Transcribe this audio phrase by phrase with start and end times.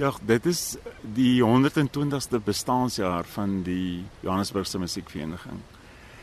[0.00, 0.76] Ja, dit is
[1.12, 5.58] die 120ste bestaanjaar van die Johannesburgse Musiekvereniging.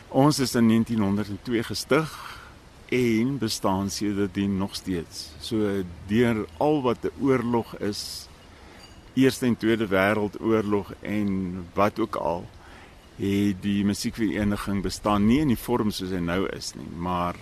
[0.08, 2.14] Ons is in 1902 gestig
[2.90, 5.28] en bestaan sedertdien nog steeds.
[5.38, 8.26] So deur al wat 'n oorlog is,
[9.14, 12.48] Eerste en Tweede Wêreldoorlog en wat ook al,
[13.16, 17.36] het die musiekvereniging bestaan nie in die vorm soos hy nou is nie, maar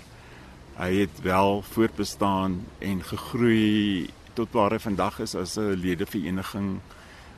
[0.77, 6.81] hy het wel voortbestaan en gegroei tot waar hy vandag is as 'n ledevereniging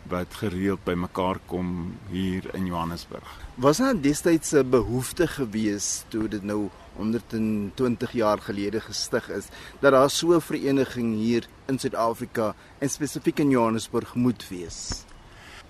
[0.08, 3.28] wat gereeld bymekaar kom hier in Johannesburg.
[3.54, 9.46] Was daar destyds 'n behoefte gewees toe dit nou 120 jaar gelede gestig is
[9.80, 15.04] dat daar so 'n vereniging hier in Suid-Afrika en spesifiek in Johannesburg moet wees?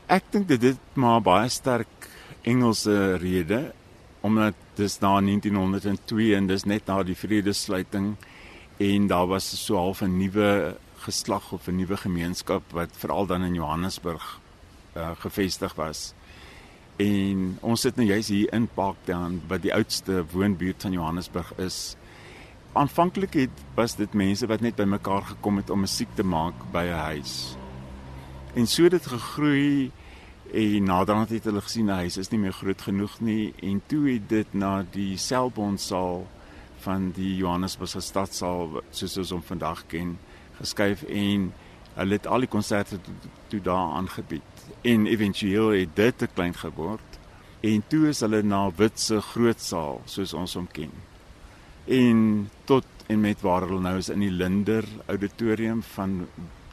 [0.07, 2.09] Ek dink dit het maar baie sterk
[2.43, 3.73] Engelse rede
[4.21, 8.17] omdat dis na 1902 en dis net na die vredesluiting
[8.79, 13.43] en daar was so half 'n nuwe geslag of 'n nuwe gemeenskap wat veral dan
[13.43, 14.41] in Johannesburg
[14.97, 16.15] uh, gevestig was.
[16.97, 21.97] En ons sit nou juis hier in Parktown wat die oudste woonbuurt van Johannesburg is.
[22.73, 26.85] Aanvanklik het was dit mense wat net bymekaar gekom het om musiek te maak by
[26.91, 27.57] 'n huis.
[28.55, 29.91] En so het dit gegroei
[30.53, 34.09] en naderhand het hulle gesien 'n huis is nie meer groot genoeg nie en toe
[34.13, 36.27] het dit na die Selbondsaal
[36.79, 40.19] van die Johannesburgse stadsaal soos ons hom vandag ken
[40.59, 41.53] geskuif en
[41.99, 42.99] hulle het al die konserte
[43.51, 44.67] toe daar aangebied.
[44.87, 47.19] En éventueel het dit te klein geword.
[47.61, 50.93] En toe is hulle na Witse grootsaal soos ons hom ken.
[51.85, 56.21] En tot en met waar hulle nou is in die Linder auditorium van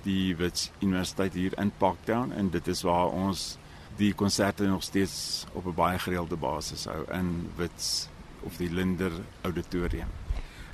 [0.05, 2.35] die Wits Universiteit hier in Parktown.
[2.37, 3.55] En dit is waar ons
[3.97, 8.09] die konserte nog steeds op 'n baie gereelde basis hou in Wits
[8.43, 9.11] of die Linder
[9.41, 10.24] auditorium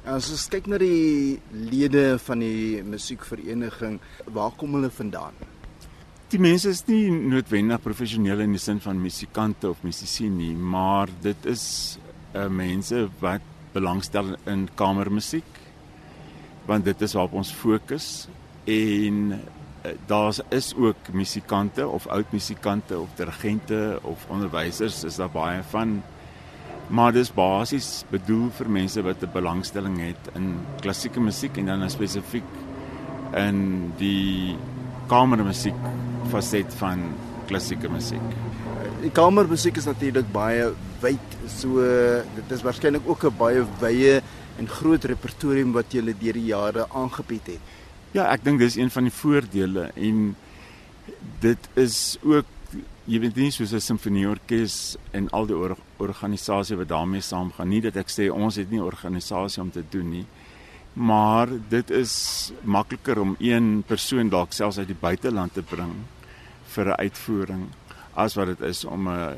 [0.02, 4.00] As ons kyk na die lede van die musiekvereniging,
[4.34, 5.36] waar kom hulle vandaan?
[6.34, 11.12] Die mense is nie noodwendig professionele in die sin van musikante of musisië nie, maar
[11.22, 11.66] dit is
[12.34, 13.46] uh, mense wat
[13.76, 15.60] belangstel in kamermusiek
[16.68, 18.08] want dit is waarop ons fokus
[18.70, 25.32] en uh, daar is ook musikante of oud musikante of dirigente of onderwysers is daar
[25.34, 26.02] baie van
[26.92, 31.90] maar dis basies bedoel vir mense wat 'n belangstelling het in klassieke musiek en dan
[31.90, 32.52] spesifiek
[33.36, 34.56] in die
[35.08, 35.80] kamermusiek
[36.32, 37.00] faset van
[37.48, 38.28] klassieke musiek.
[39.02, 41.82] Die kamermusiek is natuurlik baie wyd, so
[42.36, 44.22] dit is waarskynlik ook 'n baie wye
[44.60, 47.60] en groot repertorium wat jy deur die jare aangebied het.
[48.12, 50.36] Ja, ek dink dis een van die voordele en
[51.40, 52.46] dit is ook
[53.12, 57.82] jy weet nie soos 'n simfonieorkes en al die or organisasie wat daarmee saamgaan nie
[57.82, 60.26] dat ek sê ons het nie organisasie om te doen nie
[60.94, 65.94] maar dit is makliker om een persoon dalk selfs uit die buiteland te bring
[66.76, 67.68] vir 'n uitvoering
[68.16, 69.38] as wat dit is om 'n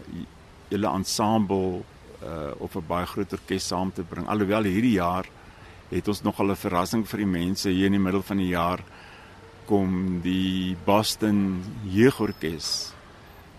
[0.69, 1.84] hele ensemble
[2.23, 4.28] uh, of 'n baie groot orkes saam te bring.
[4.28, 5.25] Alhoewel hierdie jaar
[5.90, 7.69] het ons nog al 'n verrassing vir die mense.
[7.69, 8.84] Hier in die middel van die jaar
[9.66, 12.94] kom die Boston Jeugorkes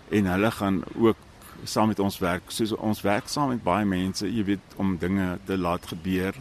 [0.09, 1.17] en hulle gaan ook
[1.63, 2.51] saam met ons werk.
[2.53, 6.35] Soos ons werk saam met baie mense, jy weet, om dinge te laat gebeur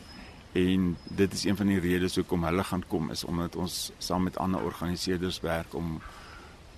[0.55, 4.23] en dit is een van die redes hoekom hulle gaan kom is omdat ons saam
[4.29, 5.99] met ander organiseerders werk om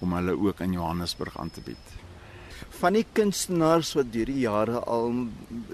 [0.01, 1.93] om hulle ook in Johannesburg aan te bied.
[2.81, 5.15] Van die kunstenaars wat deur die jare al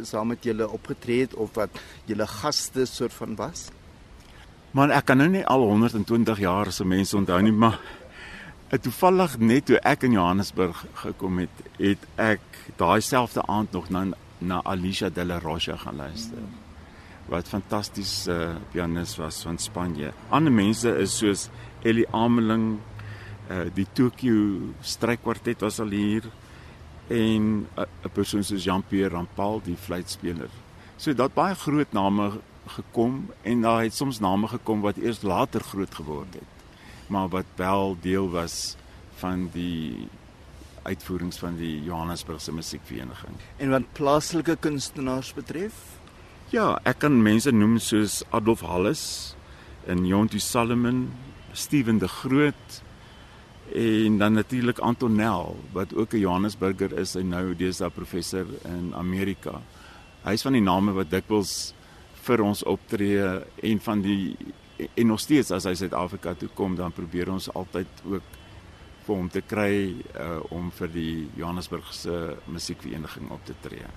[0.06, 3.64] saam met julle opgetree het of wat julle gaste soort van was?
[4.72, 7.80] Man, ek kan nou nie al 120 jaar se mense onthou nie, maar
[8.80, 12.44] toevallig net toe ek in Johannesburg gekom het, het ek
[12.80, 14.06] daai selfde aand nog na
[14.42, 16.38] na Alicia de la Rocha gaan luister.
[17.28, 20.10] Wat fantastiese uh, pianis was van Spanje.
[20.30, 21.44] Ander mense is soos
[21.86, 22.80] Ellie Ameling,
[23.50, 26.26] uh, die Tokyo strykkwartet was al hier
[27.08, 30.50] en 'n uh, persoon soos Jean-Pierre Rampal, die fluitspeler.
[30.96, 35.60] So dat baie groot name gekom en daar het soms name gekom wat eers later
[35.60, 36.51] groot geword het
[37.12, 38.76] maar wat wel deel was
[39.20, 40.08] van die
[40.82, 43.37] uitvoerings van die Johannesburgse musiekvereniging.
[43.56, 45.76] En wat plaaslike kunstenaars betref?
[46.52, 49.02] Ja, ek kan mense noem soos Adolf Halles
[49.88, 51.06] en Jonty Solomon,
[51.52, 52.81] Steven de Groot
[53.72, 59.60] en dan natuurlik Antonel wat ook 'n Johannesburger is en nou deesdae professor in Amerika.
[60.25, 61.75] Hy's van die name wat dikwels
[62.22, 64.37] vir ons optree en van die
[64.94, 68.38] en nog steeds as hy Suid-Afrika toe kom dan probeer ons altyd ook
[69.06, 69.75] vir hom te kry
[70.14, 73.88] uh, om vir die Johannesburgse musiekvereniging op te tree.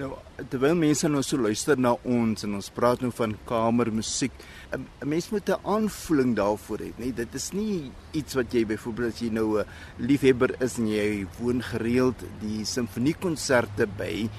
[0.00, 0.08] Nou
[0.48, 4.32] terwyl mense nou so luister na ons en ons praat nou van kamermusiek,
[4.72, 9.12] 'n mens moet 'n aanvoeling daarvoor hê, nee, dit is nie iets wat jy byvoorbeeld
[9.12, 9.66] as jy nou 'n
[9.98, 14.30] liefhebber is en jy woon gereeld die simfoniekonserte by,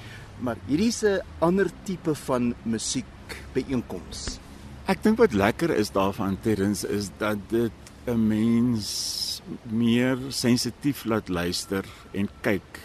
[0.41, 3.05] maar hierdie is 'n ander tipe van musiek
[3.53, 4.42] byeenkoms.
[4.93, 7.73] Ek dink wat lekker is daarvan Terrens is dat dit
[8.05, 12.79] 'n mens meer sensitief laat luister en kyk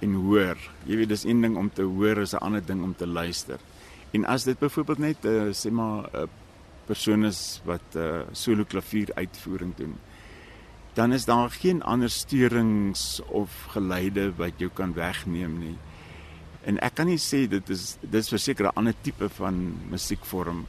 [0.00, 0.58] en hoor.
[0.84, 3.58] Jy weet dis een ding om te hoor is 'n ander ding om te luister.
[4.12, 6.28] En as dit byvoorbeeld net 'n uh, sê maar 'n uh,
[6.84, 9.94] persoon is wat 'n uh, solo klavier uitvoering doen,
[10.92, 15.78] dan is daar geen ander steurings of geluide wat jou kan wegneem nie.
[16.64, 20.66] En ek kan nie sê dit is dis verseker 'n ander tipe van musiekvorm,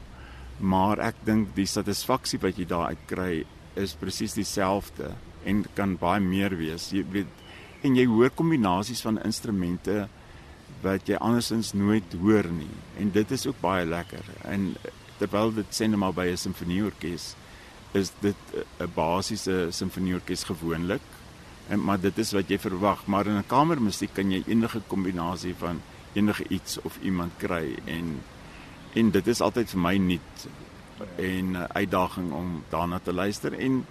[0.58, 3.44] maar ek dink die satisfaksie wat jy daar uit kry
[3.80, 5.14] is presies dieselfde
[5.44, 6.90] en kan baie meer wees.
[6.92, 7.42] Jy weet
[7.84, 10.06] en jy hoor kombinasies van instrumente
[10.84, 12.70] wat jy andersins nooit hoor nie.
[13.00, 14.24] En dit is ook baie lekker.
[14.48, 14.74] En
[15.18, 17.34] terwyl dit sê net maar by 'n simfonieorkes
[17.92, 18.36] is dit
[18.80, 21.02] 'n basiese simfonieorkes gewoonlik.
[21.68, 23.06] En maar dit is wat jy verwag.
[23.06, 25.80] Maar in 'n kamermusiek kan jy enige kombinasie van
[26.12, 28.20] enige iets of iemand kry en
[28.94, 30.46] en dit is altyd vir my nuut
[31.16, 33.86] en 'n uitdaging om daarna te luister en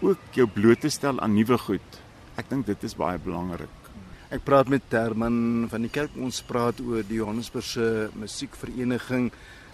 [0.00, 2.04] ook jou bloot te stel aan nuwe goed
[2.34, 3.70] Ek dink dit is baie belangrik.
[4.34, 6.16] Ek praat met Herman van die kerk.
[6.18, 9.28] Ons praat oor die Johannesburgse musiekvereniging.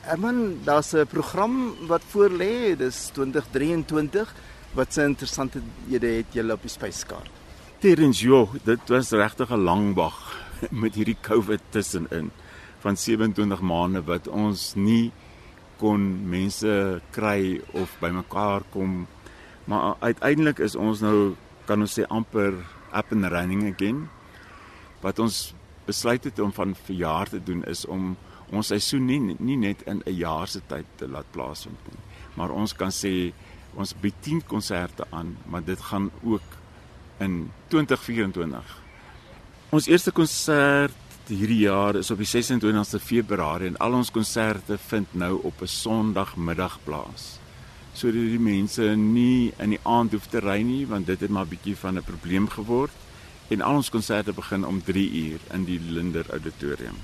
[0.05, 2.77] Herman, daar's 'n program wat voor lê.
[2.77, 4.35] Dis 2023.
[4.75, 7.31] Wat se interessante hede het julle op die spyskaart?
[7.81, 10.37] Terens, jo, dit was regtig 'n lang wag
[10.83, 12.31] met hierdie COVID tussenin
[12.81, 15.13] van 27 maande wat ons nie
[15.81, 19.07] kon mense kry of bymekaar kom.
[19.65, 21.37] Maar uiteindelik is ons nou
[21.69, 22.57] kan ons sê amper
[22.93, 24.09] up and running again.
[25.01, 25.53] Wat ons
[25.87, 28.17] besluit het om van verjaar te doen is om
[28.51, 32.01] ons seisoen nie nie net in 'n jaar se tyd te laat plaasvind nie,
[32.37, 33.33] maar ons kan sê
[33.75, 36.49] ons bied 10 konserte aan, maar dit gaan ook
[37.19, 38.83] in 2024.
[39.71, 45.15] Ons eerste konsert hierdie jaar is op die 26ste Februarie en al ons konserte vind
[45.15, 47.39] nou op 'n Sondagmiddag plaas
[47.93, 51.47] sodat die mense nie in die aand hoef te ry nie want dit het maar
[51.47, 52.93] bietjie van 'n probleem geword
[53.51, 56.97] en al ons konserte begin om 3 uur in die Linder Auditorium.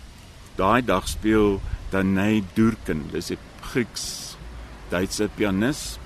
[0.56, 4.36] Daai dag speel Danai Durkin, dis 'n Grieks
[4.88, 5.98] Duitse pianis.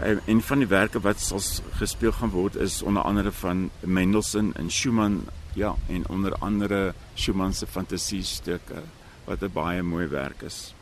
[0.00, 1.40] En een van die werke wat sal
[1.80, 7.54] gespeel gaan word is onder andere van Mendelssohn en Schumann, ja, en onder andere Schumann
[7.54, 8.82] se fantasiestukke
[9.24, 10.74] wat 'n baie mooi werk is.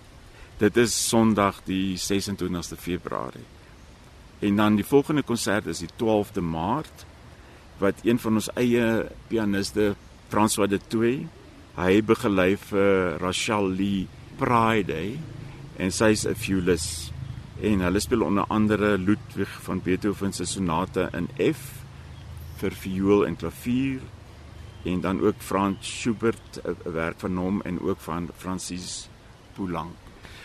[0.56, 3.44] Dit is Sondag die 26ste Februarie.
[4.38, 7.04] En dan die volgende konsert is die 12de Maart
[7.78, 9.94] wat een van ons eie pianiste
[10.28, 11.28] François de Toey,
[11.76, 15.18] hy begelei vir Rachel Lee Pride
[15.76, 17.15] en sy's 'n violist
[17.60, 21.84] en hulle speel onder andere Ludwig van Beethoven se sonate in F
[22.60, 24.00] vir viool en klavier
[24.84, 29.08] en dan ook Franz Schubert 'n werk van hom en ook van Francis
[29.54, 29.94] Poulenc.